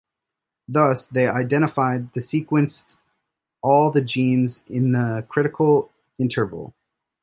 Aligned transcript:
Thus, 0.67 1.07
they 1.09 1.27
identified 1.27 1.97
and 1.97 2.13
sequenced 2.13 2.97
all 3.61 3.91
the 3.91 4.01
genes 4.01 4.63
in 4.67 4.89
the 4.93 5.23
critical 5.29 5.91
interval. 6.17 6.73